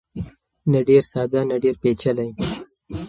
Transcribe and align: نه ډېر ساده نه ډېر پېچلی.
نه 0.71 0.79
ډېر 0.87 1.03
ساده 1.11 1.41
نه 1.49 1.55
ډېر 1.63 1.75
پېچلی. 1.81 2.29